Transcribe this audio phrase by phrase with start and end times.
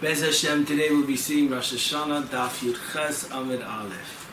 [0.00, 4.28] Bez Hashem, today we'll be seeing Rosh Hashanah, Daf Yud Ches Amid Aleph.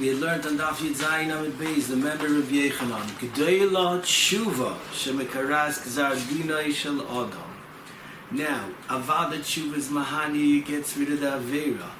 [0.00, 3.98] We had learned on Daf Yud Zayin Amid Beis, the member of Yechanan, Gedei La
[3.98, 7.52] Tshuva, Shemekaras Gzar Dinai Shel Adam.
[8.30, 11.90] Now, Avada Tshuva is Mahani, gets rid of the Avera.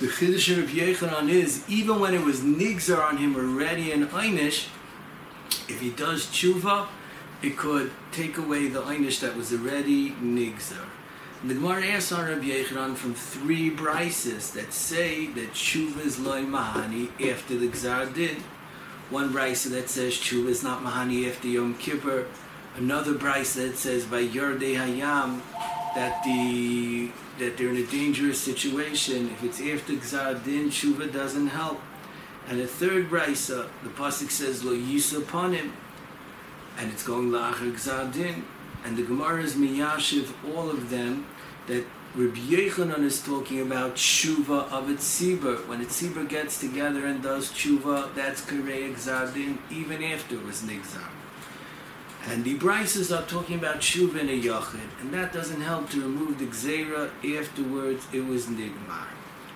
[0.00, 4.68] The Chiddush of Yechanan is, even when it was Nigzar on him already in Einish,
[5.68, 6.88] if he does Tshuva,
[7.42, 10.86] it could take away the Einish that was already Nigzar.
[11.44, 16.42] The Gemara asks on Rabbi Yechanan from three brises that say that tshuva is loy
[16.42, 18.36] mahani after the gzar did.
[19.10, 22.26] One brisa that says tshuva is not mahani after Yom Kippur.
[22.76, 25.40] Another brisa that says by Yordei Hayam
[25.96, 29.30] that the that they're in a dangerous situation.
[29.30, 31.80] If it's after gzar din, tshuva doesn't help.
[32.48, 35.72] And a third brisa, the pasuk says lo yisa upon him,
[36.78, 38.42] and it's going la'achar gzar.
[38.84, 41.26] And the Gemara is miyashiv all of them
[41.66, 45.66] that Rabbi Yechanan is talking about tshuva of its tzibur.
[45.66, 50.62] When its tzibur gets together and does tshuva, that's karei exardin, even after it was
[50.62, 51.08] nigzar.
[52.26, 56.02] And the brises are talking about tshuva in a yachid, and that doesn't help to
[56.02, 57.10] remove the gzera.
[57.38, 59.06] Afterwards, it was nigmar.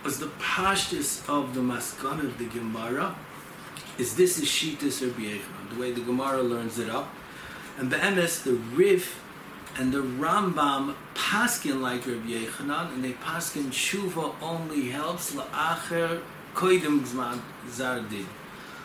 [0.04, 3.16] As the pashtus of the maskan of the Gemara
[3.98, 7.14] is this is shitas Rabbi Yechanan, the way the Gemara learns it up.
[7.78, 9.22] And be'emes, the Rif
[9.78, 16.22] and the Rambam paskin like Rabbi Yechanan, and they paskin tshuva only helps la'acher
[16.54, 18.26] koidim zman zardin.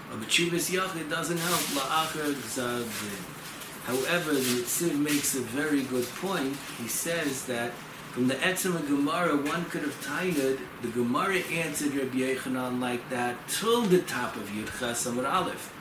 [0.10, 3.38] But tshuvas yachid doesn't help la'acher zardin.
[3.86, 6.56] However, the Yitziv makes a very good point.
[6.78, 7.72] He says that
[8.12, 13.10] from the Etzem of Gemara, one could have titled the Gemara answered Rabbi Yechanan like
[13.10, 15.74] that till the top of Yud Ches Amar Aleph.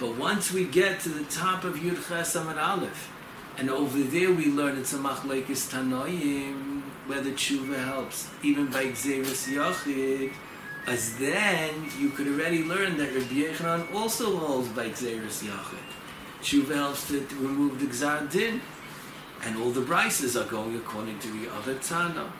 [0.00, 3.12] But once we get to the top of Yud Ches Amar Aleph,
[3.56, 8.86] and over there we learn it's a machlekes tanoim where the tshuva helps, even by
[8.86, 10.32] Xeris Yachid.
[10.88, 15.88] As then you could already learn that Rabbi Yechanan also holds by Xeris Yachid.
[16.42, 18.60] Tshuva helps to, to remove the Gzar Din.
[19.42, 22.32] And all the brises are going according to the other Tana.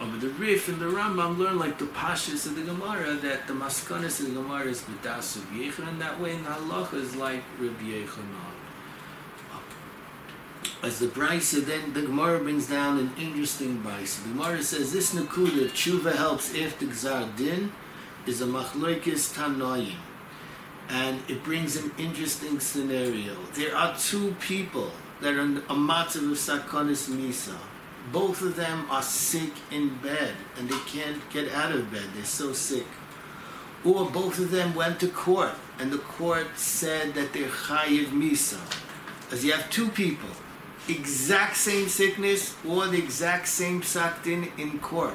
[0.00, 3.52] Over the Rif and the Rambam learn like the Pashas of the Gemara that the
[3.52, 6.00] Maskanis of the Gemara is B'das of Yechanan.
[6.00, 8.52] That way in Halacha is like Rabbi Yechanan
[10.82, 14.22] as the brisa, then the Gemara brings down an interesting brisa.
[14.24, 17.72] The Gemara says this nakuda tshuva helps after gzar din
[18.26, 19.94] is a machloikis tanoim,
[20.88, 23.36] and it brings an interesting scenario.
[23.54, 24.90] There are two people
[25.22, 27.56] that are in a matzav of sakonis misa.
[28.12, 32.04] Both of them are sick in bed and they can't get out of bed.
[32.14, 32.86] They're so sick.
[33.84, 38.60] Or both of them went to court and the court said that they're chayiv misa.
[39.30, 40.28] As you have two people
[40.88, 45.14] exact same sickness or the exact same saktin in court.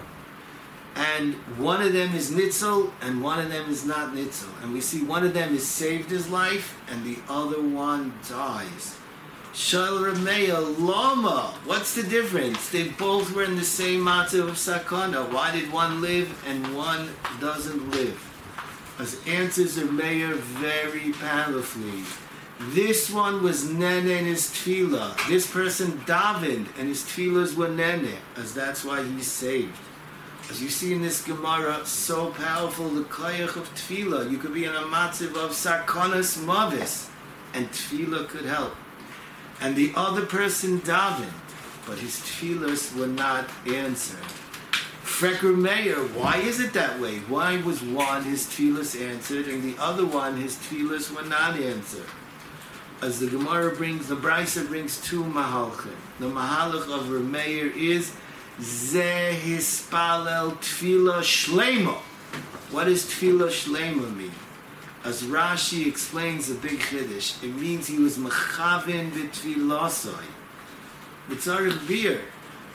[0.95, 4.49] And one of them is nitzel and one of them is not nitzel.
[4.63, 8.97] And we see one of them is saved his life and the other one dies.
[9.53, 11.53] Shal Rameya Lama.
[11.65, 12.69] What's the difference?
[12.69, 15.31] They both were in the same matzah of sakana.
[15.31, 17.09] Why did one live and one
[17.39, 18.23] doesn't live?
[18.99, 22.03] As answers Rameya very powerfully.
[22.59, 25.27] This one was Nene in his tefillah.
[25.27, 29.77] This person davened, and his tefillahs were Nene, as that's why he's saved.
[30.49, 34.31] As you see in this Gemara, so powerful, the koyach of tefillah.
[34.31, 37.09] You could be in a matziv of sarkonas mavis,
[37.53, 38.75] and tefillah could help.
[39.61, 41.33] And the other person davened,
[41.85, 44.23] but his tefillahs were not answered.
[45.03, 47.19] Frecker Meir, why is it that way?
[47.27, 52.05] Why was one his tefillahs answered, and the other one his tefillahs were not answered?
[53.01, 55.93] as the Gemara brings, the Brisa brings two mahalchim.
[56.19, 58.13] The mahalach of Rameir is
[58.59, 61.95] Ze hispalel tefillah shlema.
[62.71, 64.31] What does tefillah shlema mean?
[65.07, 70.25] As Rashi explains the big chiddush, it means he was mechavin b'tfilasai.
[71.29, 72.19] B'tzarech beer.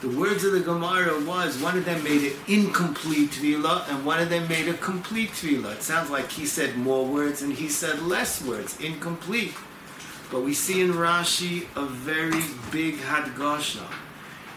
[0.01, 4.19] The words of the Gemara was one of them made an incomplete tefillah and one
[4.19, 5.73] of them made a complete tefillah.
[5.73, 9.53] It sounds like he said more words and he said less words, incomplete.
[10.31, 12.41] But we see in Rashi a very
[12.71, 13.85] big hadgasha.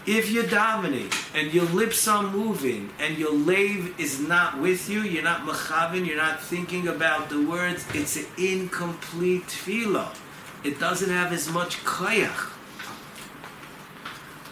[0.07, 5.01] If you're davening and your lips are moving and your lave is not with you,
[5.01, 10.15] you're not machavin, you're not thinking about the words, it's an incomplete tefillah.
[10.63, 12.53] It doesn't have as much koyach.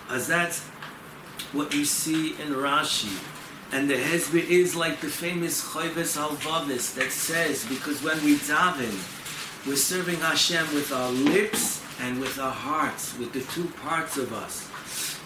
[0.10, 0.60] As that's
[1.54, 3.18] what you see in Rashi.
[3.72, 8.94] And the Hezbollah is like the famous Choyves Halvavis that says, because when we daven,
[9.66, 14.34] we're serving Hashem with our lips and with our hearts, with the two parts of
[14.34, 14.69] us.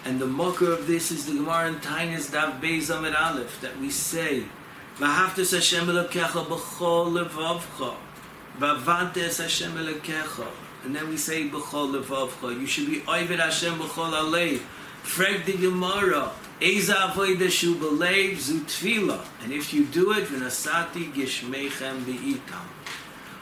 [0.05, 3.89] And the mocker of this is the Gemara in Dav Beis Amid Aleph that we
[3.89, 4.45] say,
[4.97, 7.95] V'haftes Hashem Elokecha b'chol levavcha,
[8.59, 10.47] v'avantes Hashem Elokecha.
[10.83, 12.59] And then we say b'chol levavcha.
[12.59, 14.59] You should be oivet Hashem b'chol alev.
[15.03, 16.31] Frag the Gemara,
[16.61, 19.25] Eza avoida shu b'leiv zu tefillah.
[19.43, 22.65] And if you do it, v'nasati gishmeichem b'itam.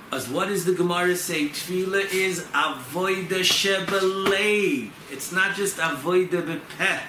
[0.10, 1.50] As what does the Gemara say?
[1.50, 4.90] Tefillah is avoida shebelev.
[5.12, 7.02] It's not just avoida bepeh.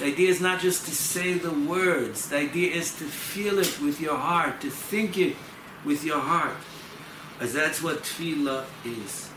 [0.00, 2.28] The idea is not just to say the words.
[2.28, 5.36] The idea is to feel it with your heart, to think it
[5.84, 6.56] with your heart.
[7.38, 9.30] As that's what tefillah is.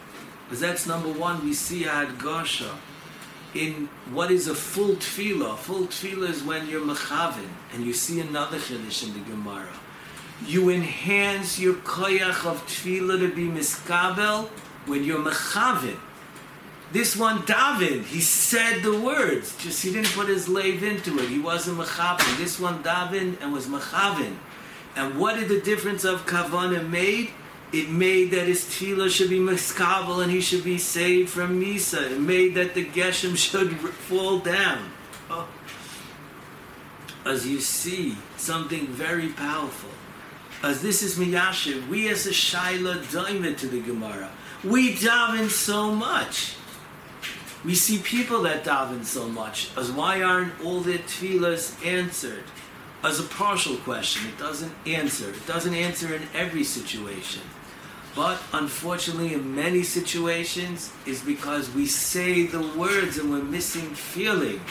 [0.49, 2.71] As that's number one, we see Hadgasha
[3.53, 5.55] in what is a full tefillah.
[5.57, 9.69] Full tefillah is when you're mechavin, and you see another chiddush in the Gemara
[10.47, 14.47] you enhance your koyach of tefillah to be miskabel
[14.85, 15.97] when you're mechavin.
[16.91, 21.29] This one, David, he said the words, just he didn't put his lave into it.
[21.29, 22.37] He wasn't mechavin.
[22.37, 24.35] This one, David, and was mechavin.
[24.95, 27.31] And what did the difference of kavana made?
[27.71, 32.11] It made that his tefillah should be miskabel and he should be saved from misa.
[32.11, 34.91] It made that the geshem should fall down.
[35.31, 35.47] Oh.
[37.25, 39.89] As you see, something very powerful
[40.63, 44.31] as this is Miyashiv, we as a Shaila diamond to the Gemara.
[44.63, 46.55] We daven so much.
[47.65, 49.69] We see people that daven so much.
[49.77, 52.45] As why aren't all their tefillahs answered?
[53.03, 55.29] As a partial question, it doesn't answer.
[55.29, 57.41] It doesn't answer in every situation.
[58.15, 64.61] But unfortunately, in many situations, is because we say the words and we're missing feeling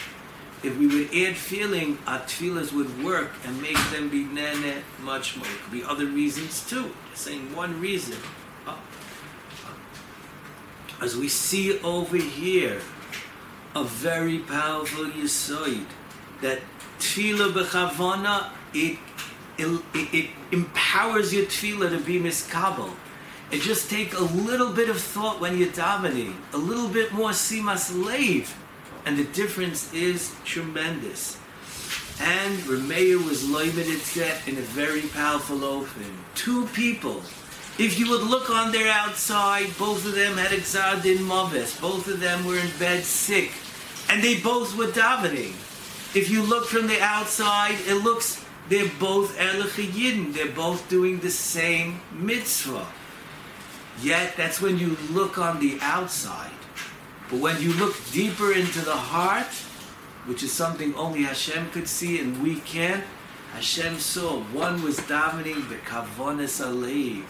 [0.62, 5.37] if we would add feeling, our tefillahs would work and make them be nene much
[5.37, 5.47] more.
[5.47, 6.93] It could be other reasons too.
[7.11, 8.17] Just saying one reason.
[8.67, 8.79] Oh.
[11.00, 12.81] As we see over here,
[13.75, 15.87] a very powerful yisoid
[16.43, 16.61] that
[16.99, 18.99] tefillah bechavana it,
[19.59, 22.91] it, it empowers your tefillah to be miskabel.
[23.50, 27.31] It just take a little bit of thought when you're davening, a little bit more
[27.31, 28.55] simas lave
[29.04, 31.38] and the difference is tremendous.
[32.20, 36.12] And Rameir was limited set in a very powerful open.
[36.34, 37.22] Two people.
[37.78, 41.81] If you would look on their outside, both of them had exiled in mavis.
[41.81, 43.50] Both of them were in bed sick.
[44.08, 45.54] And they both were davening.
[46.14, 50.34] If you look from the outside, it looks they're both Elachayidin.
[50.34, 52.87] They're both doing the same mitzvah.
[54.00, 56.62] Yet that's when you look on the outside.
[57.32, 59.49] But when you look deeper into the heart,
[60.26, 63.05] which is something only Hashem could see and we can't,
[63.55, 67.25] Hashem saw one was davening the kavonis alev.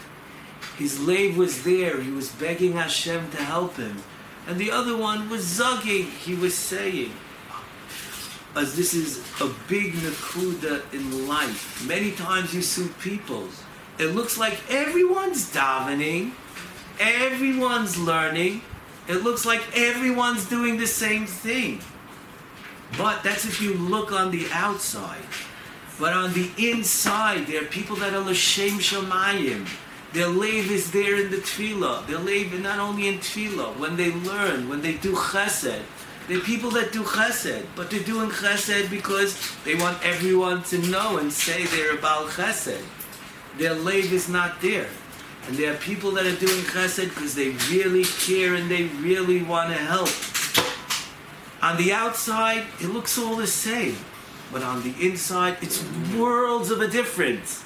[0.77, 2.01] His lave was there.
[2.01, 4.03] He was begging Hashem to help him,
[4.45, 6.09] and the other one was zugging.
[6.09, 7.13] He was saying,
[8.57, 11.87] as this is a big nakuda in life.
[11.87, 13.47] Many times you see people.
[13.97, 16.31] It looks like everyone's davening,
[16.99, 18.63] everyone's learning,
[19.07, 21.79] it looks like everyone's doing the same thing.
[22.97, 25.23] But that's if you look on the outside.
[25.99, 29.67] But on the inside, there are people that are l'shem shamayim.
[30.13, 32.05] Their lave is there in the tefillah.
[32.07, 35.81] Their lave not only in tefillah, when they learn, when they do chesed.
[36.27, 39.35] They're people that do chesed, but they're doing chesed because
[39.65, 42.81] they want everyone to know and say they're about chesed.
[43.57, 44.87] Their lave is not there.
[45.47, 49.43] And there are people that are doing chesed because they really care and they really
[49.43, 50.09] want to help.
[51.61, 53.97] On the outside, it looks all the same.
[54.51, 55.83] But on the inside, it's
[56.15, 57.63] worlds of a difference.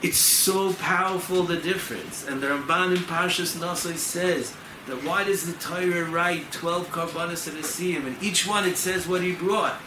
[0.00, 2.26] It's so powerful, the difference.
[2.26, 4.54] And the Ramban in Parshas Nosai says
[4.86, 8.06] that why does the Torah write 12 Karbanis of Asiyim?
[8.06, 9.80] And each one it says what he brought.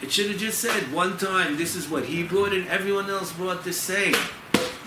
[0.00, 3.32] It should have just said one time, this is what he brought, and everyone else
[3.32, 4.14] brought the same.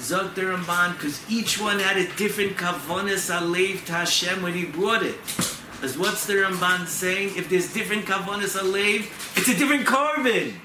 [0.01, 4.65] Zog the Ramban, because each one had a different kavonis alev to Hashem when he
[4.65, 5.15] brought it.
[5.84, 7.38] As what's the Ramban saying?
[7.38, 9.05] If there's different kavonis alev,
[9.38, 10.60] it's a different carbon.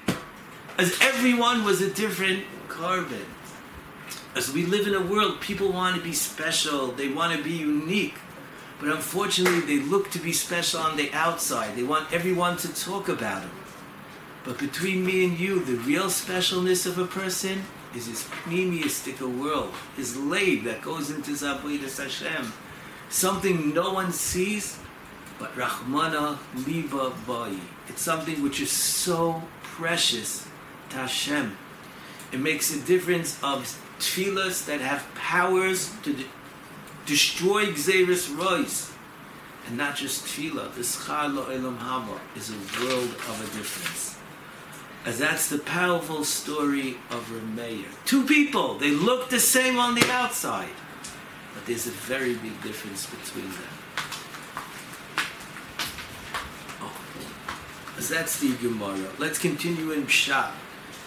[0.79, 3.25] As everyone was a different carbon.
[4.35, 7.51] As we live in a world, people want to be special, they want to be
[7.51, 8.15] unique.
[8.79, 11.75] But unfortunately, they look to be special on the outside.
[11.75, 13.51] They want everyone to talk about them.
[14.43, 17.63] But between me and you, the real specialness of a person
[17.95, 22.53] is his pneumistic world, his lave that goes into Zavodas Hashem.
[23.09, 24.79] Something no one sees,
[25.39, 27.59] but Rahmana Liva Bayi.
[27.87, 30.47] It's something which is so precious
[30.89, 31.57] to Hashem.
[32.31, 36.25] It makes a difference of tefillahs that have powers to de-
[37.05, 38.91] destroy Xeris Rois.
[39.67, 40.73] and not just tefillah.
[40.73, 44.16] The schar lo elam haba is a world of a difference.
[45.05, 47.85] As that's the powerful story of Rameir.
[48.05, 50.75] Two people, they look the same on the outside,
[51.53, 53.73] but there's a very big difference between them.
[56.81, 56.91] Oh.
[57.97, 59.09] As that's the Gemara.
[59.17, 60.51] Let's continue in Pshat.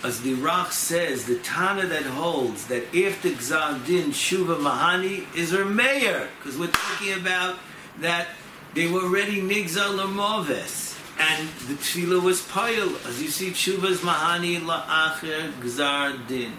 [0.03, 5.53] As the Rach says, the Tana that holds that the Gzal Din Shuva Mahani is
[5.53, 7.59] Rameir, because we're talking about
[7.99, 8.29] that
[8.73, 10.90] they were already Nigzal Moves,
[11.21, 16.55] and the Tefillah was Payil, as you see, Tshuva's Mahani La'acher Gzar Din.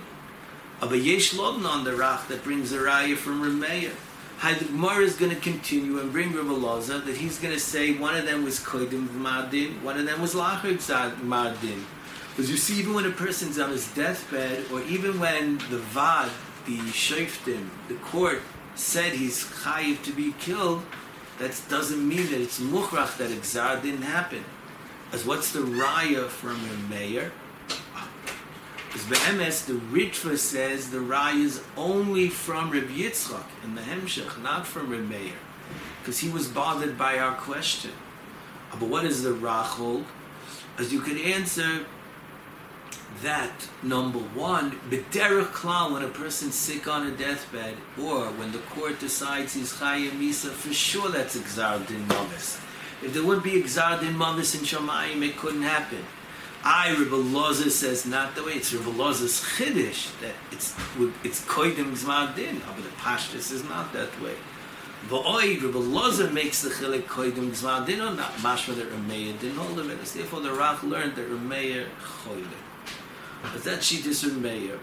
[0.79, 3.91] Aber yesh lobn on the Rach that brings a raya from Rameir.
[4.37, 7.59] How the Gemara is going to continue and bring Rabbi Loza that he's going to
[7.59, 11.83] say one of them was Kodim Madin, one of them was Lacher Gzar Madin.
[12.29, 16.29] Because you see, even when a person's on his deathbed, or even when the Vad,
[16.67, 18.41] the Shoftim, the court,
[18.75, 20.83] said he's chayiv to be killed,
[21.41, 24.43] that doesn't mean that it's mukhrach that exar didn't happen.
[25.11, 27.31] As what's the raya from a mayor?
[28.87, 34.41] Because be'emes, the Ritva says the raya is only from Reb Yitzchak in the Hemshech,
[34.41, 35.33] not from Reb Meir.
[35.99, 37.91] Because he was bothered by our question.
[38.71, 40.05] But what is the rachol?
[40.77, 41.85] As you could answer
[43.21, 48.59] that number one, b'derech klal, when a person's sick on a deathbed, or when the
[48.59, 52.59] court decides he's chayim misa, for sure that's exar din mavis.
[53.03, 56.05] If there would be exar din mavis in Shamayim, it couldn't happen.
[56.63, 58.53] I, Rebbe Loza says not the way.
[58.53, 60.75] It's Rebbe Loza's chiddush that it's
[61.23, 64.35] it's koidim zmar din, but the pashtus is not that way.
[65.09, 69.57] V'oi, Rebbe Loza makes the chilik koidim zmar din, or not mashma that Rameir didn't
[69.57, 69.99] hold of it.
[70.05, 71.87] Therefore, the Rach learned that Rameir
[72.23, 72.70] choilim.
[73.41, 74.79] But that sheet is from Meir.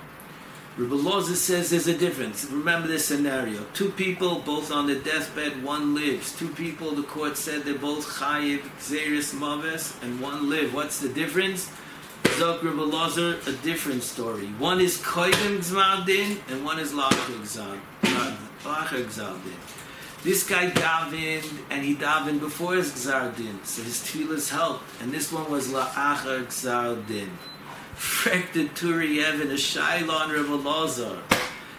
[0.76, 2.44] Rabbi Loza says there's a difference.
[2.44, 3.64] Remember this scenario.
[3.74, 6.36] Two people, both on the deathbed, one lives.
[6.38, 10.72] Two people, the court said they're both chayiv, xeris, maves, and one live.
[10.72, 11.68] What's the difference?
[12.22, 14.46] Zok Rabbi Loza, a different story.
[14.58, 17.80] One is koidim gzmadin, and one is lacher gzaldin.
[20.22, 24.84] This guy davened, and he davened before his gzardin, so his tefillahs helped.
[25.00, 27.30] And this one was la'acher gzardin.
[27.98, 31.22] Frek the Turei Even, a Shailon Rebbe.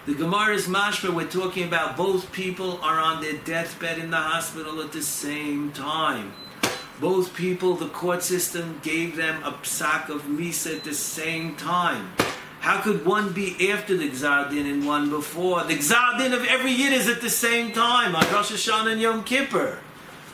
[0.05, 4.17] The Gemara is mashma, we're talking about both people are on their deathbed in the
[4.17, 6.33] hospital at the same time.
[6.99, 12.11] Both people, the court system gave them a psak of misa at the same time.
[12.59, 15.63] How could one be after the Gzardin and one before?
[15.63, 19.23] The Gzardin of every Yid is at the same time on Rosh Hashanah and Yom
[19.23, 19.79] Kippur.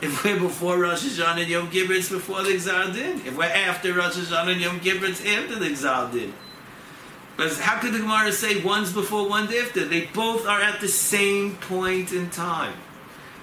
[0.02, 3.22] If we're before Rosh Hashanah and Yom Kippur, it's before the Gzar Din.
[3.24, 6.34] If we're after Rosh Hashanah and Yom Kippur, it's after the Gzar Din.
[7.38, 9.86] But how could the Gemara say one's before, one's after?
[9.86, 12.74] They both are at the same point in time.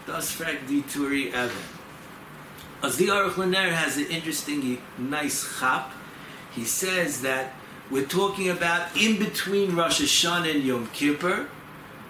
[0.05, 1.57] Thus, Frank Dituri Evan.
[2.83, 5.91] As the Aruch Laner has an interesting, nice chap,
[6.51, 7.53] he says that
[7.89, 11.49] we're talking about in between Rosh Hashanah and Yom Kippur.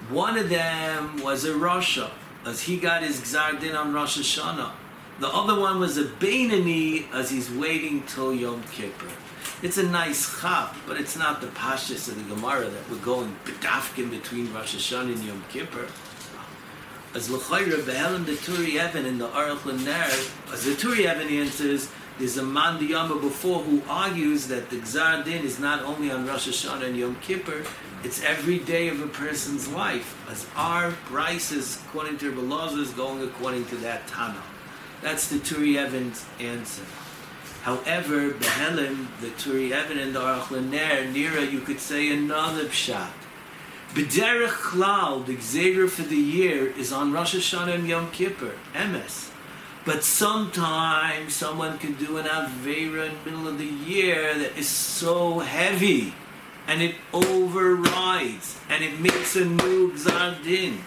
[0.09, 2.09] One of them was a Rasha
[2.45, 4.71] as he got his Gzar Din on Rosh Hashanah.
[5.19, 9.09] The other one was a Beinani as he's waiting till Yom Kippur.
[9.61, 13.35] It's a nice chap, but it's not the pashas of the Gemara that we're going
[13.45, 15.87] bedafkin between Rosh Hashanah and Yom Kippur.
[17.13, 21.89] As l'chayra behelim the Turi Evan in the Aruch Laner, as the Turi Evan answers,
[22.19, 26.27] there's a man Yama before who argues that the Gzar Din is not only on
[26.27, 27.63] Rosh Hashanah and Yom Kippur,
[28.03, 30.15] it's every day of a person's life.
[30.29, 34.43] As our prices, according to Rabbi is going according to that Tana.
[35.01, 36.83] That's the Turi Evans answer.
[37.63, 43.09] However, Behelim, the Turei Even and the Aruch Laner, Nira, you could say another pshat.
[43.93, 49.32] B'derech Klal, the Gzeir for the year, is on Rosh Hashanah and Yom Kippur, Emes.
[49.85, 54.69] But sometimes someone can do an Avera in the middle of the year that is
[54.69, 56.13] so heavy
[56.67, 60.79] and it overrides and it makes a new Gzar Din.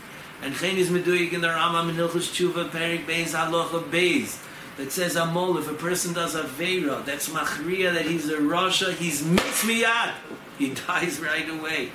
[0.43, 4.43] And Chen is Meduyik in the Rambam in Hilchus Tshuva Perik Beis Halacha Beis
[4.79, 8.95] that says Amol, if a person does a Veira, that's Machriya, that he's a Rasha,
[8.95, 10.13] he's mitzviyat.
[10.59, 11.91] He dies right away.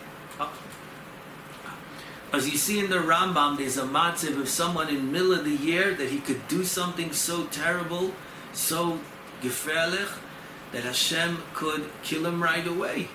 [2.33, 5.51] As you see in the Rambam, there's a matziv of someone in middle of the
[5.51, 8.13] year that he could do something so terrible,
[8.53, 9.01] so
[9.41, 10.07] gefährlich,
[10.71, 13.09] that Hashem could kill him right away.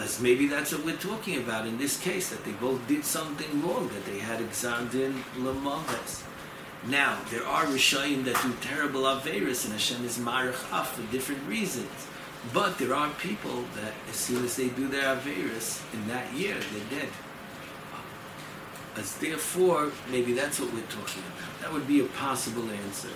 [0.00, 3.62] As maybe that's what we're talking about in this case, that they both did something
[3.62, 6.24] wrong, that they had exandin lamaves.
[6.88, 11.46] Now, there are Rishayim that do terrible Averis, and Hashem is Marich Af for different
[11.46, 12.08] reasons.
[12.52, 16.56] But there are people that as soon as they do their Averis, in that year,
[16.72, 17.10] they're dead.
[18.96, 21.60] As therefore, maybe that's what we're talking about.
[21.60, 23.08] That would be a possible answer.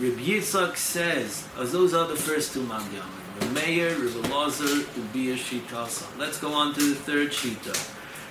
[0.00, 5.36] Reb Yitzhak says, as those are the first two Mandyamin, the mayor, Reb Elazar, Ubiyah
[5.36, 6.06] Shitasa.
[6.18, 7.76] Let's go on to the third Shita.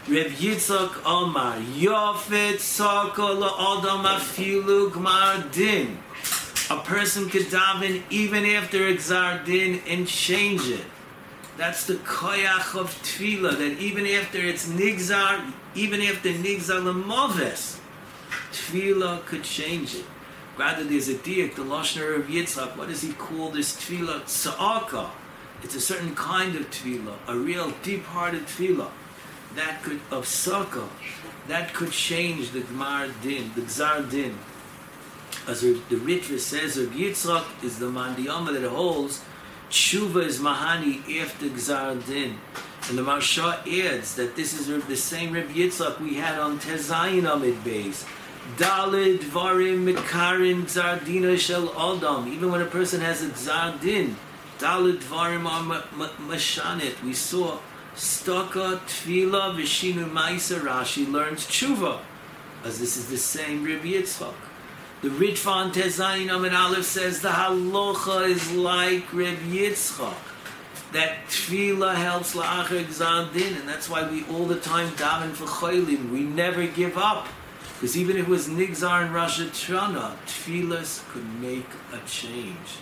[0.09, 5.99] Reb Yitzhak Omar, Yofet Saka La'adam Afilu Gmar Din.
[6.71, 10.85] A person could daven even after Exar Din and change it.
[11.57, 17.79] That's the koyach of tefillah, that even after it's nigzar, even after nigzar lemoves,
[18.51, 20.05] tefillah could change it.
[20.57, 24.27] Rather, there's a diak, the Lashner of Yitzhak, what does he call this tefillah?
[24.27, 25.11] Sa'aka.
[25.63, 28.89] It's a certain kind of tefillah, a real deep-hearted tefillah.
[29.55, 30.87] That could, of Saka,
[31.47, 34.37] that could change the Gmar Din, the Gzar Din.
[35.47, 39.23] As the Ritva says, of Yitzhak is the mandiyama that holds
[39.69, 42.37] Tshuva is Mahani after Gzar Din.
[42.89, 47.31] And the Maharsha adds that this is the same Reb Yitzhak we had on Tezayin
[47.31, 48.05] Amid Beis.
[48.57, 52.27] Dalid Varim Mikarin Gzar Dina Shel Adam.
[52.27, 54.17] Even when a person has a Gzar Din,
[54.57, 55.83] Dalid Varim are
[56.27, 57.01] Mashanit.
[57.03, 57.59] We saw
[57.95, 61.99] Staka Tfila Vishinu Maisa Rashi learns Tshuva.
[62.63, 64.33] As this is the same Reb Yitzhak.
[65.01, 70.30] The Ritvan Tezayin Amid Aleph says the halacha is like Reb Yitzchak.
[70.93, 76.11] That tefillah helps la'achar gzadin, and that's why we all the time daven for chaylim.
[76.11, 77.27] We never give up.
[77.75, 82.77] Because even if it was Nigzar and Rosh Hashanah, tefillahs could make a change.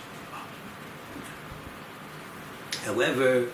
[2.84, 3.48] However,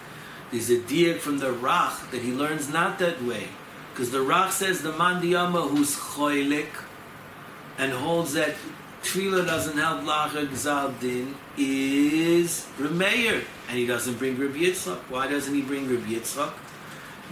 [0.51, 3.49] there's a diak from the Rach that he learns not that way.
[3.93, 6.69] Because the Rach says the mandiyama who's choylik,
[7.79, 8.55] and holds that
[9.03, 14.99] tefillah doesn't help lacha gzal din is Remeir, and he doesn't bring Rabbi Yitzchak.
[15.09, 16.53] Why doesn't he bring Rabbi Yitzchak?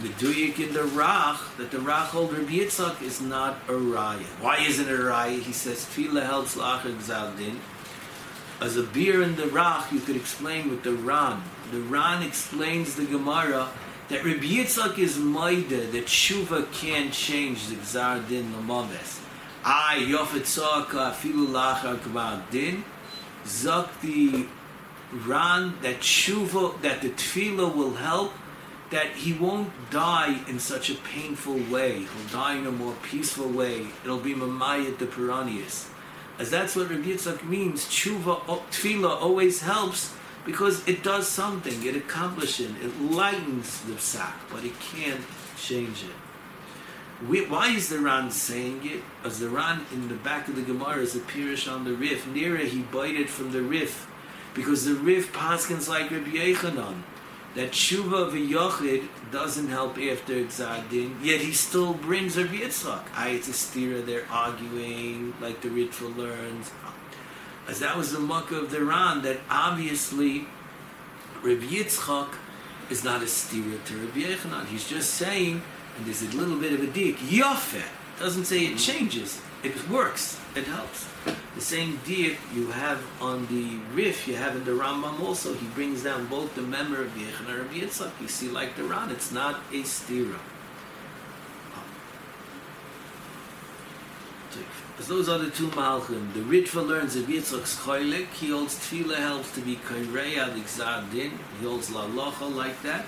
[0.01, 4.25] Meduyik in the Rach that the Rach hold Rabbi Yitzchak is not a raya.
[4.41, 5.41] Why isn't it a raya?
[5.41, 7.61] He says tefillah helps lacha gzal din.
[8.61, 11.43] As a beer in the Rach, you could explain with the Ran.
[11.71, 13.69] The Ran explains the Gemara
[14.09, 19.21] that Rabbi Yitzchak is maida that Shuva can't change the gzar din lamaves.
[19.65, 22.85] I yofet afilu lachar kvar din.
[23.45, 24.47] Zok the
[25.27, 28.33] ran that shuva that the tefillah will help
[28.91, 32.01] that he won't die in such a painful way.
[32.01, 33.87] He'll die in a more peaceful way.
[34.05, 35.89] It'll be mamayat the Piranius.
[36.39, 40.13] As that's what Rabbi Yitzchak means, tshuva, tefillah always helps
[40.45, 45.23] because it does something, it accomplishes, it lightens the sack, but it can't
[45.57, 47.27] change it.
[47.27, 49.03] We, why is the Ran saying it?
[49.25, 52.27] As the Ran in the back of the Gemara is a pirish on the Rif.
[52.27, 54.07] Nearer he bited from the Rif,
[54.55, 57.03] because the Rif paskins like Rabbi Yechanan
[57.55, 63.05] that Shuva v'Yochid doesn't help after Exadin, yet he still brings Rabbi Yitzchak.
[63.13, 66.73] Stira, they're arguing, like the Ritva learns.
[67.69, 70.47] As that was the muck of the Ran, that obviously
[71.43, 72.35] Rabbi Yitzchak
[72.91, 74.67] is not a stira to Rabbi Yechanan.
[74.67, 75.63] He's just saying
[75.97, 77.17] and there's a little bit of a dik.
[77.17, 77.83] Yafeh
[78.19, 79.41] doesn't say it changes.
[79.65, 80.39] It works.
[80.55, 81.09] It helps.
[81.55, 85.55] The same dik you have on the Rif, you have in the Rambam also.
[85.55, 88.11] He brings down both the member of Yechon and Rabbi Yitzchak.
[88.21, 90.39] You see, like the Ran, it's not a stira.
[94.99, 99.17] As those are the two Malchim, the Ritva learns of Yitzchak's Choylik, he holds Tefillah
[99.17, 103.07] helps to be Kaireya, the Gzar Din, he holds La Locha like that,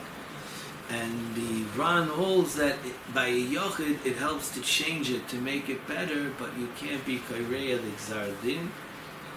[0.90, 5.36] and the Ran holds that it, by a yochid it helps to change it to
[5.36, 8.68] make it better, but you can't be kaireya the gzardin.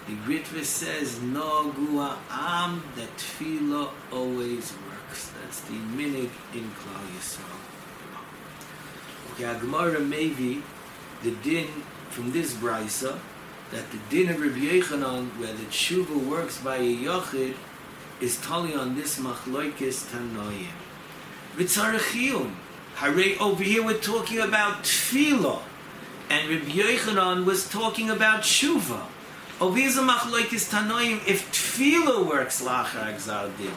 [0.06, 5.30] The Ritva says no gua am that tefillah always works.
[5.42, 7.60] That's the minig in Klal Yisrael.
[9.32, 10.62] Okay, Agmara maybe
[11.22, 11.66] the din
[12.10, 13.18] from this brisa
[13.72, 17.54] that the din of Rabbi Yechanan where the tshuva works by a yochid
[18.20, 20.89] is tali on this machloikis tanoyim.
[21.56, 22.52] V'tzarechiyun.
[22.94, 25.62] Hare, over here we're talking about tefillah.
[26.28, 29.06] And Rabbi Yochanan was talking about tshuva.
[29.60, 33.72] Over here's a tanoim if tefillah works lachar gzar din.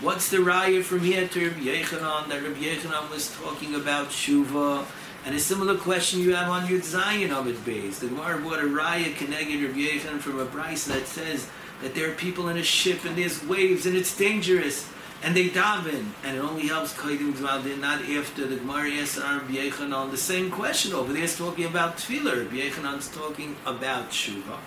[0.00, 4.84] What's the raya from here to Rabbi Yochanan that Rabbi Yochanan was talking about tshuva?
[5.24, 7.98] And a similar question you have on Yud Zayin of it base.
[7.98, 11.48] The Gemara brought a raya connected Rabbi Yochanan from a brisa that says
[11.82, 14.88] that there are people in a ship and there's waves and it's dangerous
[15.26, 19.54] and they daven, and it only helps Kaidim Dvadin, not after the Gemara asks Rabbi
[19.54, 21.26] Yechanan the same question over there.
[21.26, 22.44] Talking about Tefillah.
[22.44, 24.58] Rabbi Yechanan's talking about Tshuva.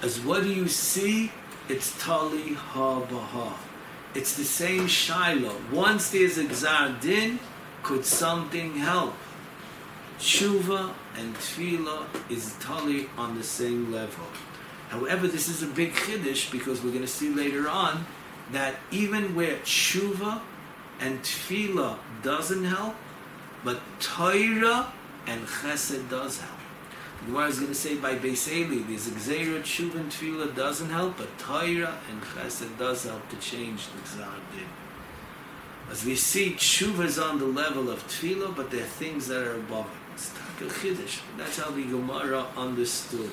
[0.00, 1.30] As what do you see?
[1.68, 3.58] It's Tali Ha Baha.
[4.14, 5.60] It's the same Shiloh.
[5.70, 7.38] Once there's a Gzar Din,
[7.82, 9.14] could something help?
[10.18, 14.24] tshuva and tefillah is totally on the same level.
[14.88, 18.06] However, this is a big chiddush because we're going to see later on
[18.52, 20.40] that even where tshuva
[21.00, 22.94] and tefillah doesn't help,
[23.64, 24.92] but Torah
[25.26, 26.58] and chesed does help.
[27.20, 30.90] The Gemara is going to say by Beis Eli, this Gzeira, Tshuva, and Tefillah doesn't
[30.90, 34.68] help, but Torah and Chesed does help to change the Gzar Din.
[35.90, 39.42] As we see, Tshuva is on the level of Tefillah, but there are things that
[39.42, 40.14] are above it.
[40.14, 41.20] It's Takel Chiddush.
[41.36, 43.30] That's how the Gemara understood.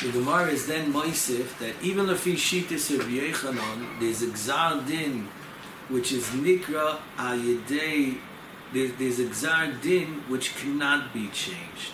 [0.00, 4.86] The Gemara is then moisif that even if he shittis of Yechanan, there's a gzar
[4.86, 5.26] din,
[5.88, 8.18] which is nikra ayidei,
[8.72, 11.90] there, there's a gzar din which cannot be changed.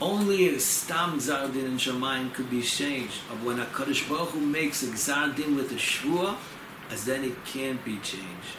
[0.00, 3.18] Only a stam gzar din in Shamayim could be changed.
[3.28, 6.36] But when a Kaddish Baruch Hu makes a gzar din with a shvua,
[6.88, 8.58] as then it can't be changed.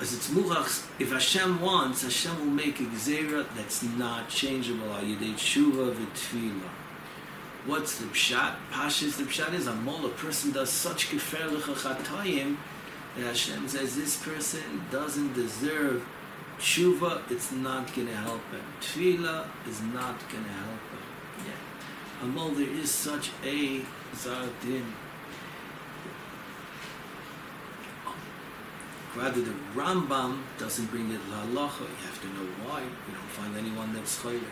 [0.00, 4.92] As it's muchach, if Hashem wants, Hashem will make a gzera that's not changeable.
[4.92, 6.70] Al yedei tshuva v'tfila.
[7.66, 8.54] What's the pshat?
[8.70, 10.06] Pashas the pshat is a mole.
[10.06, 12.56] A person does such kefer l'chachatayim
[13.16, 16.06] that Hashem says this person doesn't deserve
[16.60, 17.28] tshuva.
[17.30, 18.62] It's not going to help him.
[18.80, 21.44] Tefillah is not going to help him.
[21.44, 22.24] Yeah.
[22.24, 23.80] Amol, there is such a
[24.14, 24.84] zardin.
[29.16, 31.80] Rather, the Rambam doesn't bring it la halacha.
[31.80, 32.82] You have to know why.
[32.82, 34.42] You don't find anyone that's chaylik.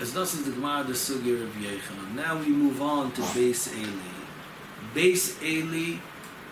[0.00, 2.14] As thus is the Gemara the Sugir of Yechanan.
[2.14, 3.92] Now we move on to Beis Eli.
[4.94, 5.98] Beis Eli,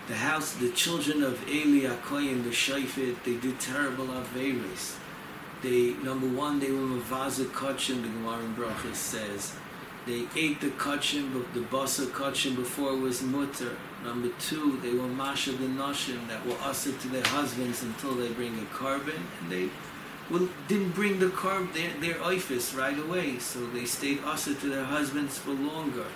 [0.06, 4.96] the house, the children of Eli Akoyim, the Shaifit, they did terrible averis.
[5.62, 8.02] They number one, they were mavaza kachim.
[8.02, 9.52] The Gemara in Brachas says
[10.10, 13.76] they ate the kachim, the basa kachim before it was mutter.
[14.04, 18.28] Number two, they were masha the nashim that were usher to their husbands until they
[18.28, 19.68] bring a carbon, and they
[20.28, 24.68] well, didn't bring the carb their their ifis right away, so they stayed usher to
[24.68, 26.06] their husbands for longer.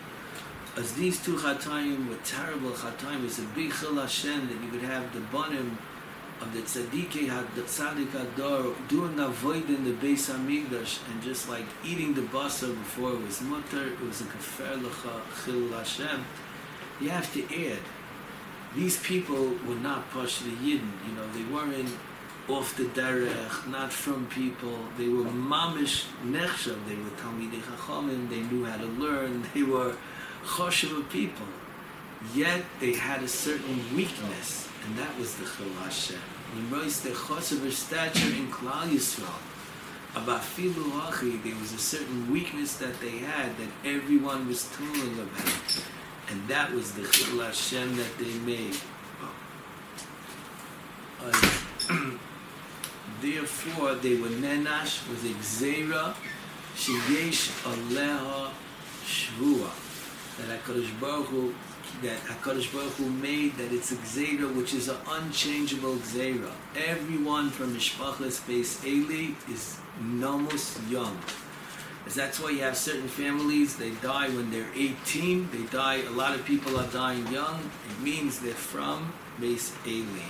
[0.76, 4.88] As these two chatayim were terrible chatayim, it's a big chil Hashem that you could
[4.88, 5.78] have the banim
[6.44, 11.48] of the tzaddik had the tzaddik hador doing avoid in the Beis Hamikdash and just
[11.48, 16.24] like eating the basa before it was mutter, it was a kafer lecha chil Hashem.
[17.00, 17.78] You have to add,
[18.74, 21.88] these people were not push the Yidden, you know, they weren't
[22.48, 24.78] off the derech, not from people.
[24.98, 26.76] They were mamish nechshav.
[26.86, 28.28] They were talmidei chachamim.
[28.28, 29.44] They knew how to learn.
[29.54, 29.96] They were
[30.44, 31.46] choshev people.
[32.34, 36.33] Yet they had a certain weakness, and that was the chil Hashem.
[36.54, 39.40] Nimrois the choshev stature in Klal Yisrael.
[40.14, 45.18] About filu hachi, there was a certain weakness that they had that everyone was telling
[45.18, 45.82] about,
[46.30, 48.76] and that was the chil Hashem that they made.
[51.20, 52.10] Uh,
[53.20, 56.14] therefore they were nenash with exera
[56.76, 58.50] sheyesh aleha
[59.04, 59.70] shvua
[60.38, 61.54] that HaKadosh Baruch
[62.02, 66.50] that HaKadosh Baruch Hu made that it's a gzeira which is an unchangeable gzeira.
[66.76, 71.18] Everyone from Mishpachas Beis Eli is nomus young.
[72.06, 76.10] As that's why you have certain families, they die when they're 18, they die, a
[76.10, 80.20] lot of people are dying young, it means they're from Beis Eli.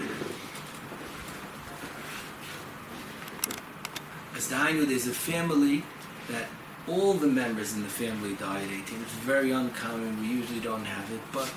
[4.37, 5.83] As Dainu, there's a family
[6.29, 6.47] that
[6.89, 9.03] all the members in the family die at 18.
[9.03, 11.53] It's very uncommon, we usually don't have it, but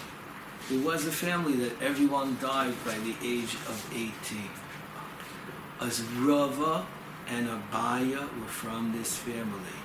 [0.70, 4.50] there was a family that everyone died by the age of 18.
[5.82, 6.86] As Rava
[7.30, 9.78] and Abaye were from this family.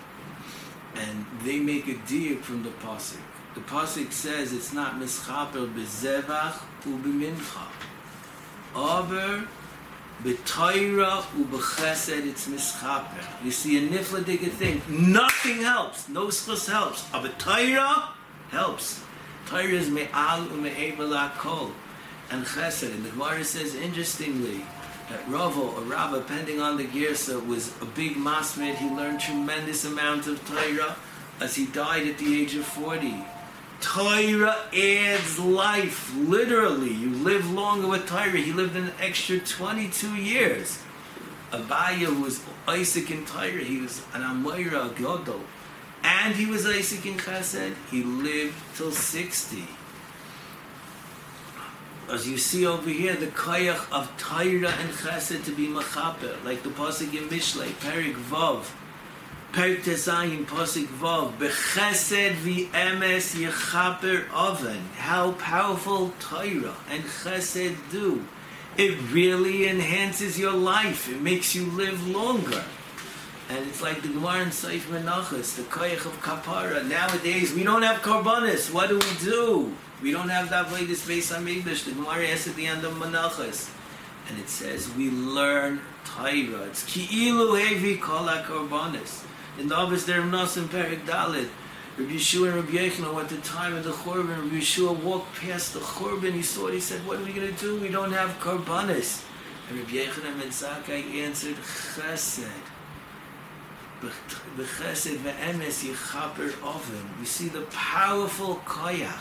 [0.94, 3.20] And they make a deal from the Pasik.
[3.54, 7.66] The Pasik says it's not mischaper bezevach u b'mincha.
[8.74, 9.46] Aber
[10.24, 13.24] B'toira u'b'chesed it's mischaper.
[13.44, 14.80] You see a nifladige thing.
[14.88, 16.08] Nothing helps.
[16.08, 17.08] No schus helps.
[17.12, 18.10] A b'toira
[18.50, 19.02] helps.
[19.46, 21.72] Toira is me'al u'me'evel kol.
[22.30, 22.94] And chesed.
[22.94, 24.64] And the Gemara says, interestingly,
[25.10, 28.76] that Ravo or Rabba, depending on the Girsa, was a big masmed.
[28.76, 30.96] He learned tremendous amount of Torah
[31.40, 33.24] as he died at the age of 40.
[33.82, 36.92] Torah adds life, literally.
[36.92, 38.30] You live longer with Torah.
[38.30, 40.78] He lived an extra 22 years.
[41.50, 43.50] Abaya was Isaac in Torah.
[43.50, 45.40] He was an Amoira Godel.
[46.04, 47.74] And he was Isaac in Chesed.
[47.90, 49.64] He lived till 60.
[52.08, 56.62] As you see over here, the koyach of Torah and Chesed to be machaper, like
[56.62, 58.64] the pasuk in Mishlei, Perik Vav.
[59.52, 64.82] Perk Tesayim Posik Vov, Bechesed v'emes yechaper oven.
[64.96, 68.24] How powerful Torah and Chesed do.
[68.78, 71.10] It really enhances your life.
[71.10, 72.64] It makes you live longer.
[73.50, 76.88] And it's like the Gemara in Seif Menachos, the Koyach of Kapara.
[76.88, 78.72] Nowadays, we don't have Karbonis.
[78.72, 79.74] What do we do?
[80.02, 81.82] We don't have that way this base on English.
[81.82, 83.70] The Gemara asks at the end of Menachos.
[84.30, 86.64] And it says, we learn Torah.
[86.68, 89.24] It's Ki'ilu Hevi Kol HaKarbonis.
[89.58, 91.48] In the Abbas there, Nasim Perik Dalit,
[91.98, 94.42] Rabbi Yeshua and Rabbi Yechon at the time of the Churban.
[94.42, 96.32] Rabbi Yeshua walked past the Churban.
[96.32, 96.74] He saw it.
[96.74, 97.78] He said, what are we going to do?
[97.78, 99.24] We don't have Karbonis.
[99.68, 102.48] And Rabbi Yechon and Zakai answered, Chesed.
[104.00, 107.10] B'chesed ve'emes yichaper oven.
[107.20, 109.20] We see the powerful koyach.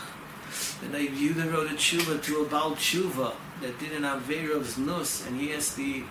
[0.82, 5.26] And I Yehuda wrote a tshuva to a Baal tshuva that did an Averov's nus,
[5.26, 6.02] and he asked the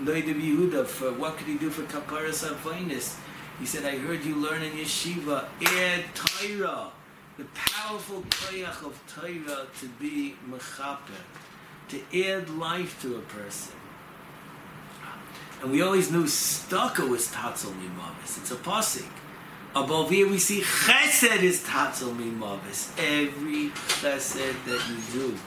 [0.00, 3.16] Noid of Yehuda for what could he do for kaparas avonis.
[3.60, 6.88] He said, I heard you learn in yeshiva, add Torah,
[7.36, 11.20] the powerful koyach of Torah to be mechaper,
[11.90, 13.74] to add life to a person.
[15.60, 18.38] And we always knew Stucca was Tatzel Mimavis.
[18.38, 19.06] It's a pasik.
[19.74, 22.90] Above here we see Chesed is Tatzel Mimavis.
[22.98, 25.38] Every Chesed that you do.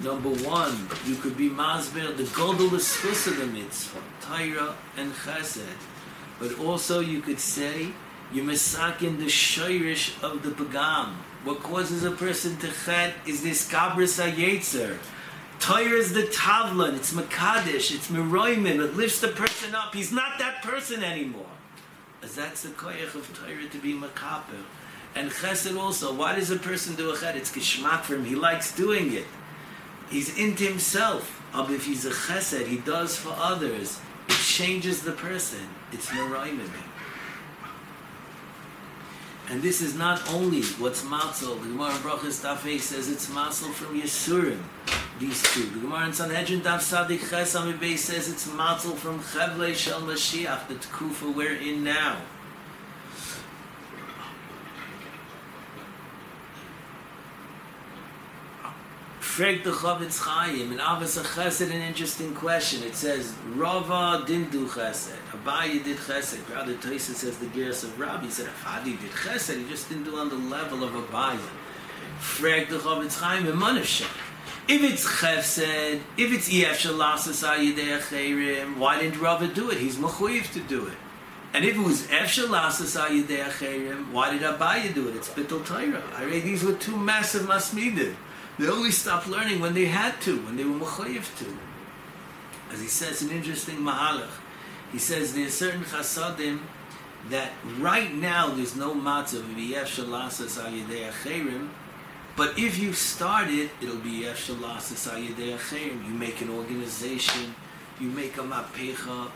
[0.00, 5.62] Number one, you could be Masber, the Esfus of the Mitzvah, Torah and Chesed.
[6.38, 7.88] But also you could say,
[8.32, 11.14] you in the Shoirish of the Pagam.
[11.44, 14.98] What causes a person to chet is this Kabris HaYetzer.
[15.60, 19.94] Torah is the Tavlan, it's Makadish, it's Meroimim, it lifts the person up.
[19.94, 21.46] He's not that person anymore.
[22.22, 24.64] As that's the koyach of Torah to be Makaper.
[25.14, 27.36] And Chesed also, why does a person do a chet?
[27.36, 29.26] It's Kishmak for him, he likes doing it.
[30.10, 31.42] He's into himself.
[31.52, 34.00] But if he's a Chesed, he does for others.
[34.28, 35.68] It changes the person.
[35.92, 36.70] It's Meroimim.
[39.50, 41.60] And this is not only what's Matzal.
[41.60, 44.62] The Gemara in Brachas says it's Matzal from Yisurim.
[45.18, 45.66] These two.
[45.66, 50.68] The Gemara in Sanhedrin Daf Sadik Ches Amibay says it's Matzal from Chevle Shel Mashiach,
[50.68, 52.16] the Tkufa we're in now.
[59.34, 62.84] Frag the Chofetz Chaim, in Ahavas Chesed, an interesting question.
[62.84, 65.16] It says, Rava didn't do Chesed.
[65.32, 66.48] Abaye did Chesed.
[66.54, 68.26] Rather, Toysa says the Geras of Rabbi.
[68.26, 69.58] He said, Afadi did Chesed.
[69.58, 71.40] He just didn't do on the level of Abaye.
[72.20, 74.06] Frag the Chofetz Chaim, in Manashem.
[74.68, 79.78] If it's Chesed, if it's Yef Shalasas Ayidei why didn't Rava do it?
[79.78, 80.96] He's Mechuyev to do it.
[81.52, 85.16] And if it was Ef Shalasas Ayidei Acherim, why did Abaye do it?
[85.16, 86.04] It's Bittul Torah.
[86.14, 88.14] I read these were two massive Masmidim.
[88.58, 91.56] They only stopped learning when they had to, when they were mechayiv to.
[92.72, 94.30] As he says, an interesting mahalach.
[94.92, 96.60] He says there's certain chasadim
[97.30, 101.70] that right now there's no matzah of yef shalasas acherim,
[102.36, 106.06] but if you start it, it'll be yef shalasas ayidei acherim.
[106.06, 107.54] You make an organization,
[107.98, 109.30] you make a mapecha,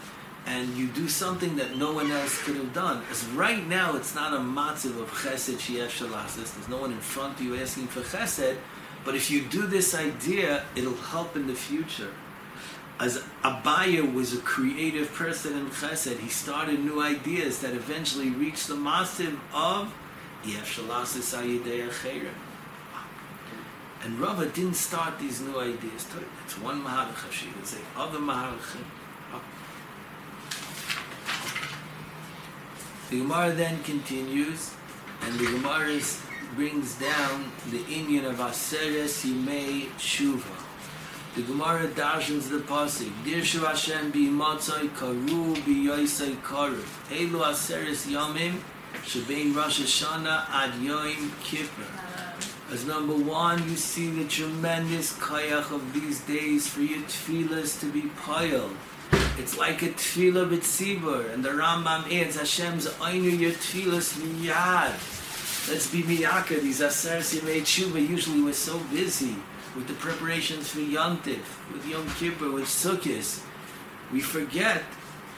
[0.47, 3.03] and you do something that no one else could have done.
[3.11, 6.55] As right now, it's not a matzah of chesed sheyef.
[6.55, 8.57] There's no one in front of you asking for chesed,
[9.05, 12.11] but if you do this idea, it'll help in the future.
[13.01, 18.67] As Abaye was a creative person in Chesed, he started new ideas that eventually reached
[18.67, 19.93] the massive of
[24.05, 26.07] and Rava didn't start these new ideas.
[26.45, 26.85] It's one
[27.31, 27.79] she would say.
[27.97, 28.85] Other Mahalachim.
[33.11, 34.75] The Gemara then continues,
[35.23, 36.21] and the Gemara is
[36.59, 40.59] brings down the Indian of Aseres Yimei Tshuva.
[41.37, 46.83] The Gemara darshans the pasuk, Dirshu Hashem bi motzoi karu bi yoisei karu.
[47.11, 48.57] Elu Aseres Yomim
[49.05, 51.87] shebein Rosh Hashanah ad Yom Kippur.
[52.73, 57.87] As number one, you see the tremendous kayach of these days for your tefillahs to
[57.87, 58.77] be piled.
[59.39, 65.18] It's like a tefillah b'tzibur, and the Rambam adds Hashem's oinu your tefillahs miyad.
[65.71, 66.63] Let's be miyaka.
[66.63, 69.37] These aseres yemei tshuva usually we're so busy
[69.77, 73.45] with the preparations for Yontif, with Yom Kippur, with Sukkot.
[74.11, 74.83] We forget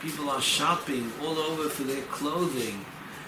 [0.01, 2.85] people are shopping all over for their clothing.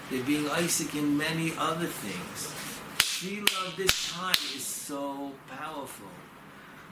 [0.09, 2.53] They're being Isaac in many other things.
[3.67, 6.07] Of this time is so powerful.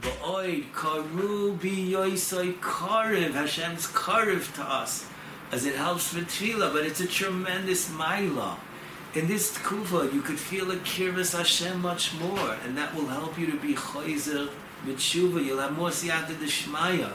[0.01, 3.31] Ba'oid karu bi yoisai karev.
[3.31, 5.05] Hashem's karev to us
[5.53, 8.57] as it helps for tefillah, but it's a tremendous milah
[9.13, 13.37] in this tkufa, you could feel a kirvas Hashem much more, and that will help
[13.37, 14.49] you to be chayzer
[14.85, 15.43] b'tshuva.
[15.43, 17.11] You'll have more siyata d'shmaya.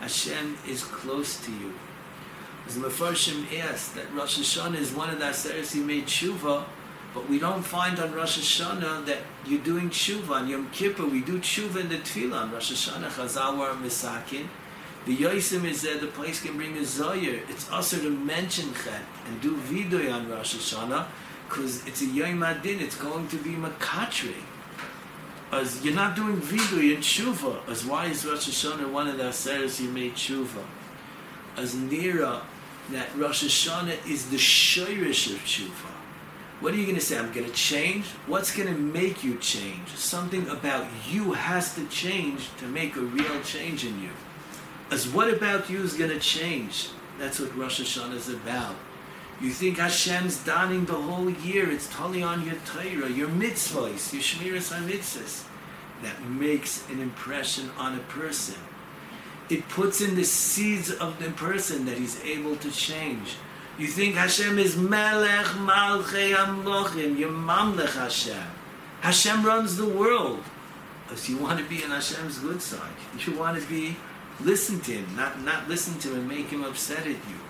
[0.00, 1.74] Hashem is close to you.
[2.66, 6.64] As Mefarshim asked that Rosh Hashanah is one of the Aseres you made tshuva,
[7.12, 10.30] but we don't find on Rosh Hashanah that you're doing tshuva.
[10.30, 12.44] On Yom Kippur, we do tshuva in the tefillah.
[12.44, 14.46] On Rosh Hashanah, Chazal were misakin.
[15.04, 17.42] The Yosim is there, the place can bring a Zoyer.
[17.50, 21.06] It's also to mention Chet and do Vidoy on Rosh Hashanah
[21.54, 24.34] because it's a Yom Adin, it's going to be Makatri.
[25.52, 29.24] As you're not doing Vidoy and Tshuva, as why is Rosh Hashanah one of the
[29.24, 30.64] Aseres you made Tshuva?
[31.56, 32.40] As Nira,
[32.90, 35.92] that Rosh Hashanah is the Shoirish of Tshuva.
[36.58, 37.18] What are you going to say?
[37.18, 38.06] I'm going to change?
[38.26, 39.88] What's going to make you change?
[39.94, 44.10] Something about you has to change to make a real change in you.
[44.90, 46.88] As what about you is going to change?
[47.20, 48.74] That's what Rosh Hashanah is about.
[49.44, 54.22] You think Hashem's donning the whole year, it's totally on your Torah, your mitzvahs, your
[54.22, 55.44] shmiras mitzvahs.
[56.02, 58.54] That makes an impression on a person.
[59.50, 63.36] It puts in the seeds of the person that he's able to change.
[63.78, 68.46] You think Hashem is Melech Malchei Amlochim, you're Mamlech Hashem.
[69.02, 70.42] Hashem runs the world.
[71.02, 72.96] Because you want to be on Hashem's good side.
[73.18, 73.94] You want to be
[74.40, 77.40] listen to him, not, not listen to him and make him upset at you.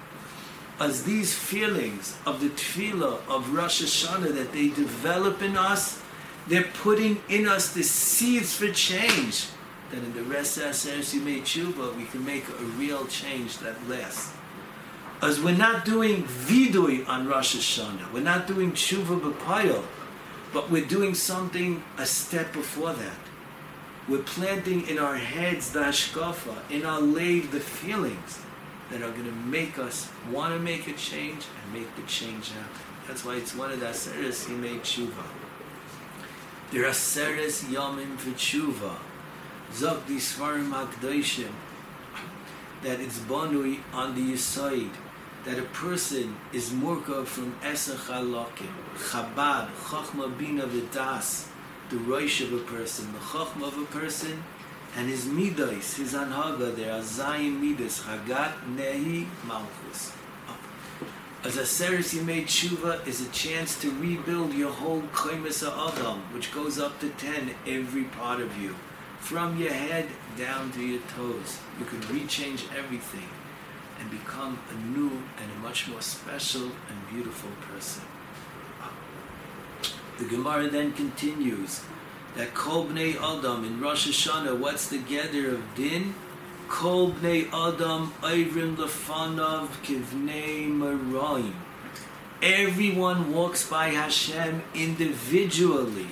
[0.81, 6.03] As these feelings of the tefillah of Rosh Hashanah that they develop in us,
[6.49, 9.47] they're putting in us the seeds for change.
[9.91, 13.59] That in the rest of us, you made tshuva, we can make a real change
[13.59, 14.33] that lasts.
[15.23, 19.85] As we're not doing vidui on Rosh Hashanah, we're not doing tshuva b'payel,
[20.53, 23.17] but we're doing something a step before that.
[24.09, 28.41] We're planting in our heads the hashkafa, in our lave the feelings
[28.91, 32.51] that are going to make us want to make a change and make the change
[32.51, 32.83] happen.
[33.07, 35.25] That's why it's one of the aseres made tshuva.
[36.71, 38.97] There are aseres yomim for tshuva.
[39.73, 41.53] Zok di svarim hakdoshim
[42.83, 44.91] that it's bonui on the side
[45.45, 51.49] that a person is murkav from esach halakim, chabad, chachma bina v'das,
[51.91, 54.43] the roish of a person, the chachma of a person,
[54.97, 60.13] and his midas, his anhaga, there are zayin midas, hagat, nehi, malchus.
[61.43, 66.21] As a seres you made tshuva is a chance to rebuild your whole kaimis adam,
[66.33, 68.75] which goes up to ten, every part of you.
[69.19, 70.07] From your head
[70.39, 71.59] down to your toes.
[71.79, 73.29] You can rechange everything
[74.01, 78.05] and become a new and a much more special and beautiful person.
[80.19, 81.83] The Gemara then continues
[82.37, 86.15] that Kol Bnei Adam in Rosh Hashanah, what's the gather of Din?
[86.69, 91.55] Kol Bnei Adam Ivrim Lefanav Kivnei Maraim.
[92.43, 96.09] Everyone walks by Hashem individually.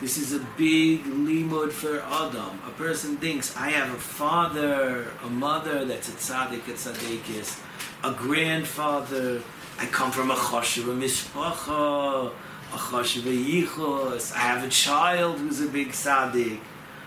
[0.00, 2.60] This is a big limud for Adam.
[2.66, 7.60] A person thinks, I have a father, a mother that's a tzaddik, a tzaddikis,
[8.04, 9.42] a grandfather,
[9.78, 12.32] I come from a choshev, a mishpacha,
[12.72, 16.60] yichos, I have a child who's a big tzaddik.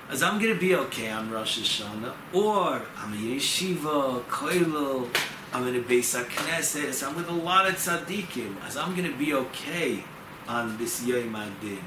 [0.10, 5.08] As I'm going to be okay on Rosh Hashanah, or I'm a yeshiva, koilel,
[5.54, 9.18] I'm in a Beis HaKnesset, I'm with a lot of tzaddikim, as I'm going to
[9.18, 10.04] be okay
[10.48, 11.80] on this Yom Adin.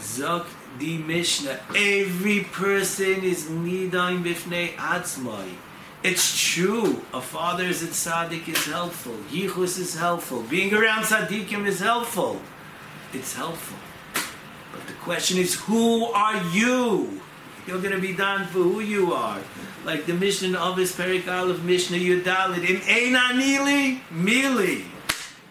[0.00, 0.46] Zok
[0.78, 1.60] di Mishnah.
[1.76, 5.48] Every person is nidaim bifnei atzmai.
[6.02, 7.02] It's true.
[7.14, 9.16] A father is a tzaddik is helpful.
[9.30, 10.42] Yichus is helpful.
[10.42, 12.40] Being around tzaddikim is helpful.
[13.12, 13.78] It's helpful.
[14.72, 17.20] But the question is, who are you?
[17.66, 19.40] You're going to be done for who you are.
[19.84, 22.68] Like the Mishnah of his Perik of Mishnah Yudalit.
[22.68, 24.84] In Einanili, Mili.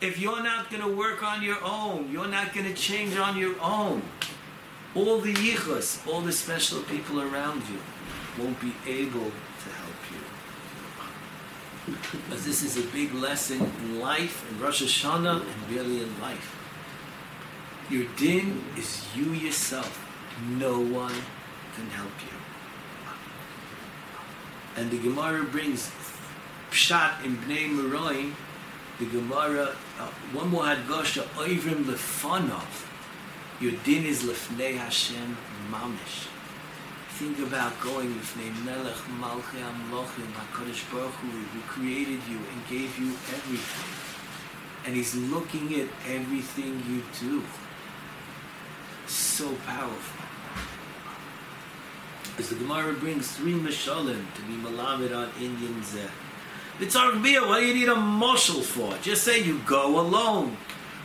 [0.01, 3.37] If you're not going to work on your own, you're not going to change on
[3.37, 4.01] your own
[4.95, 7.79] all the yichus, all the special people around you
[8.37, 11.95] won't be able to help you.
[12.11, 16.60] Because this is a big lesson in life, in Rosh Hashanah, and really in life.
[17.91, 20.07] Your din is you yourself.
[20.57, 21.13] No one
[21.75, 22.37] can help you.
[24.77, 25.91] And the Gemara brings
[26.71, 28.33] pshat in Bnei Meroim,
[28.97, 32.87] the Gemara, uh, one more hadgasha, oivrim lefanav,
[33.59, 35.35] your din is lefnei Hashem
[35.69, 36.27] mamish.
[37.19, 42.97] Think about going lefnei Melech Malchei Amlochim Hakadosh Baruch Hu, who created you and gave
[42.97, 43.91] you everything,
[44.85, 47.43] and He's looking at everything you do.
[49.11, 50.25] So powerful.
[52.37, 56.09] As the Gemara brings three mashalim to be malamed on Indian Zeh.
[56.79, 56.95] It's.
[56.95, 57.29] What do
[57.65, 58.97] you need a mashal for?
[59.01, 60.55] Just say you go alone.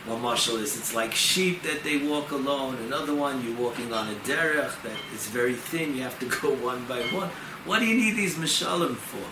[0.05, 2.77] One mashal is it's like sheep that they walk alone.
[2.85, 5.93] Another one, you're walking on a derech that is very thin.
[5.93, 7.29] You have to go one by one.
[7.65, 9.27] What do you need these mashalim for?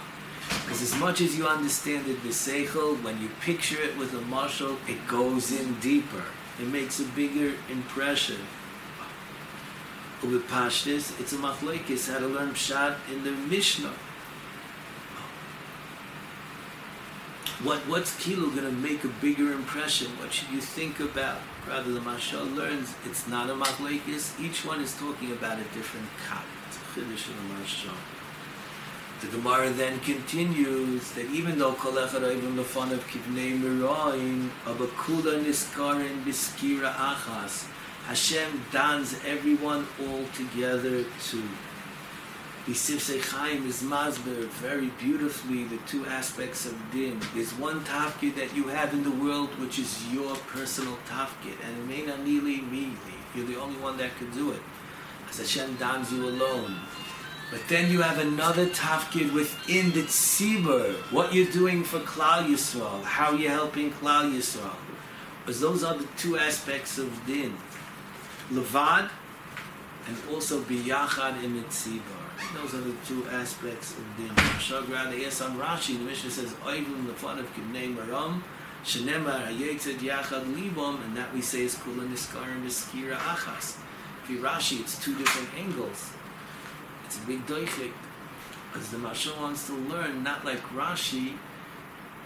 [0.66, 4.76] Because as much as you understand it b'seichel, when you picture it with a mashal,
[4.90, 6.24] it goes in deeper.
[6.60, 8.38] It makes a bigger impression.
[10.26, 13.94] With Pashtis, it's a machlekes how to learn pshat in the Mishnah.
[17.62, 20.08] What what's kilo going to make a bigger impression?
[20.18, 21.42] What should you think about?
[21.68, 24.40] Rather, the Mashal learns it's not a machlekes.
[24.42, 26.44] Each one is talking about a different cut.
[26.70, 27.96] It's a of the Mashal.
[29.22, 36.92] The Gemara then continues that even though oivim lefon of kivnei miroim, abakula niskarin biskira
[36.94, 37.68] achas,
[38.06, 41.44] Hashem dons everyone all together to
[42.68, 47.20] Yisif Chaim is masber very beautifully the two aspects of din.
[47.34, 51.78] There's one tafkid that you have in the world which is your personal tafkid, and
[51.78, 52.94] it may not really me.
[53.34, 54.62] You're the only one that could do it.
[55.30, 56.76] As Hashem dons you alone.
[57.50, 60.94] But then you have another tafkid within the tzibur.
[61.12, 64.78] What you're doing for Klal Yisrael, how you're helping Klal Yisrael.
[65.42, 67.56] Because those are the two aspects of din.
[68.52, 69.10] Levad
[70.08, 72.02] and also biyachad in the tzibur.
[72.54, 74.36] Those are the two aspects of din.
[74.60, 78.42] Shagra, the yes on Rashi, the Mishnah says, Oivim lefan of kibnei maram,
[78.84, 83.78] shenemar hayetzed yachad libom, and that we say is kula niskarim miskira achas.
[84.24, 86.12] If you Rashi, it's two different angles.
[87.06, 87.92] It's a big doichik.
[88.72, 91.38] Because the Mashal wants to learn, not like Rashi,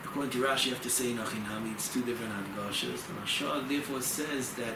[0.04, 3.06] according to Rashi, you have to say Nachinami, it's two different Hadgashas.
[3.06, 4.74] The Mashal therefore says that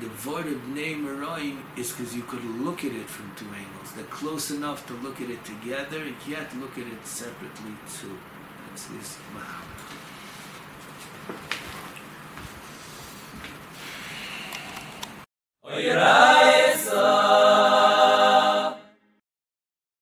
[0.00, 3.92] the word of name Maraim is because you could look at it from two angles.
[3.94, 8.16] They're close enough to look at it together, yet look at it separately too.
[8.68, 9.64] That's this Mahal.
[15.64, 17.37] Oh,